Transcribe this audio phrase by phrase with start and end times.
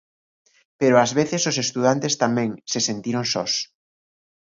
[0.79, 3.53] Pero ás veces os estudantes tamén se sentiron sós.